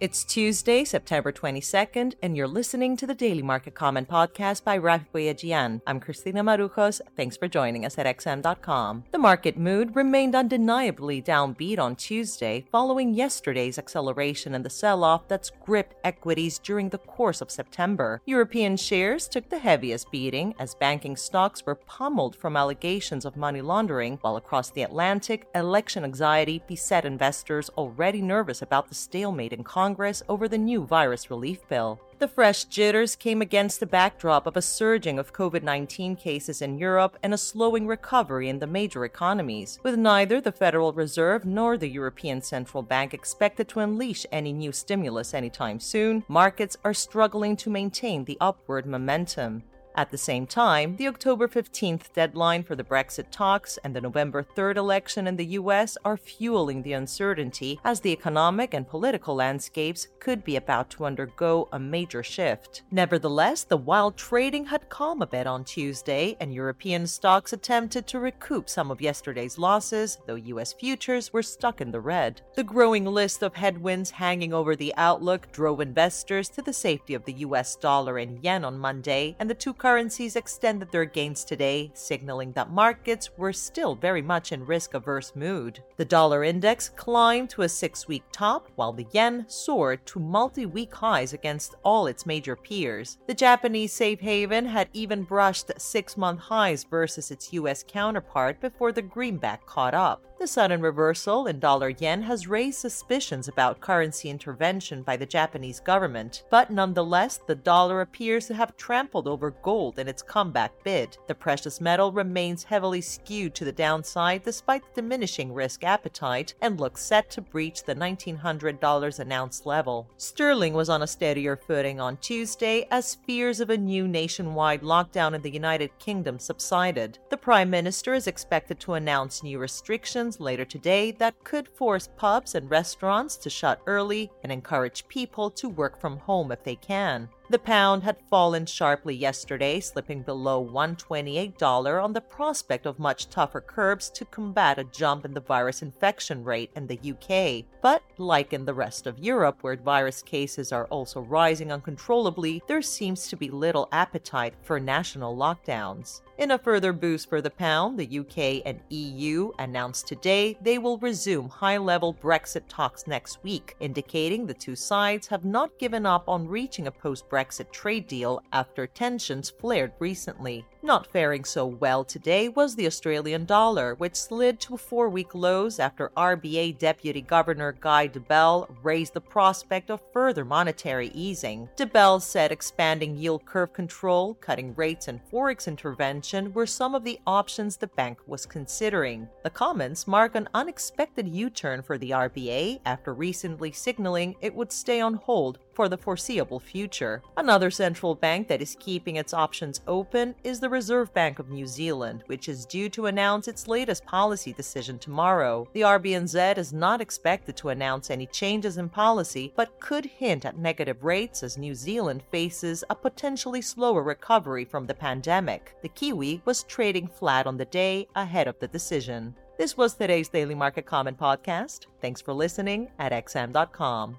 [0.00, 5.04] It's Tuesday, September 22nd, and you're listening to the Daily Market Comment podcast by Raffi
[5.12, 5.82] Boyadjian.
[5.86, 7.02] I'm Christina Marujos.
[7.18, 9.04] Thanks for joining us at XM.com.
[9.10, 15.28] The market mood remained undeniably downbeat on Tuesday following yesterday's acceleration in the sell off
[15.28, 18.22] that's gripped equities during the course of September.
[18.24, 23.60] European shares took the heaviest beating as banking stocks were pummeled from allegations of money
[23.60, 29.62] laundering, while across the Atlantic, election anxiety beset investors already nervous about the stalemate in
[29.62, 31.98] Congress Congress over the new virus relief bill.
[32.20, 36.78] The fresh jitters came against the backdrop of a surging of COVID 19 cases in
[36.78, 41.76] Europe and a slowing recovery in the major economies, with neither the Federal Reserve nor
[41.76, 46.22] the European Central Bank expected to unleash any new stimulus anytime soon.
[46.28, 49.64] Markets are struggling to maintain the upward momentum.
[49.96, 54.42] At the same time, the October 15th deadline for the Brexit talks and the November
[54.42, 60.06] 3rd election in the US are fueling the uncertainty as the economic and political landscapes
[60.20, 62.82] could be about to undergo a major shift.
[62.90, 68.20] Nevertheless, the wild trading had calmed a bit on Tuesday, and European stocks attempted to
[68.20, 72.42] recoup some of yesterday's losses, though US futures were stuck in the red.
[72.54, 77.24] The growing list of headwinds hanging over the outlook drove investors to the safety of
[77.24, 81.90] the US dollar and yen on Monday, and the two currencies extended their gains today,
[81.94, 85.82] signaling that markets were still very much in risk averse mood.
[85.96, 90.66] The dollar index climbed to a six week top, while the yen soared to multi
[90.66, 93.16] week highs against all its major peers.
[93.26, 98.92] The Japanese safe haven had even brushed six month highs versus its US counterpart before
[98.92, 100.29] the greenback caught up.
[100.40, 105.80] The sudden reversal in dollar yen has raised suspicions about currency intervention by the Japanese
[105.80, 111.18] government, but nonetheless, the dollar appears to have trampled over gold in its comeback bid.
[111.26, 116.80] The precious metal remains heavily skewed to the downside despite the diminishing risk appetite and
[116.80, 120.08] looks set to breach the $1,900 announced level.
[120.16, 125.34] Sterling was on a steadier footing on Tuesday as fears of a new nationwide lockdown
[125.34, 127.18] in the United Kingdom subsided.
[127.28, 132.54] The Prime Minister is expected to announce new restrictions later today that could force pubs
[132.54, 137.28] and restaurants to shut early and encourage people to work from home if they can.
[137.50, 143.60] The pound had fallen sharply yesterday, slipping below $128 on the prospect of much tougher
[143.60, 147.64] curbs to combat a jump in the virus infection rate in the UK.
[147.82, 152.82] But, like in the rest of Europe, where virus cases are also rising uncontrollably, there
[152.82, 156.20] seems to be little appetite for national lockdowns.
[156.40, 160.96] In a further boost for the pound, the UK and EU announced today they will
[160.96, 166.26] resume high level Brexit talks next week, indicating the two sides have not given up
[166.30, 170.64] on reaching a post Brexit trade deal after tensions flared recently.
[170.82, 175.78] Not faring so well today was the Australian dollar, which slid to four week lows
[175.78, 181.68] after RBA Deputy Governor Guy Debelle raised the prospect of further monetary easing.
[181.76, 187.20] Debelle said expanding yield curve control, cutting rates, and forex intervention were some of the
[187.26, 189.28] options the bank was considering.
[189.42, 194.72] The comments mark an unexpected U turn for the RBA after recently signaling it would
[194.72, 197.22] stay on hold for the foreseeable future.
[197.38, 201.66] Another central bank that is keeping its options open is the Reserve Bank of New
[201.66, 205.66] Zealand, which is due to announce its latest policy decision tomorrow.
[205.72, 210.58] The RBNZ is not expected to announce any changes in policy, but could hint at
[210.58, 215.76] negative rates as New Zealand faces a potentially slower recovery from the pandemic.
[215.80, 219.34] The Kiwi was trading flat on the day ahead of the decision.
[219.56, 221.86] This was today's Daily Market Comment podcast.
[222.02, 224.18] Thanks for listening at xm.com.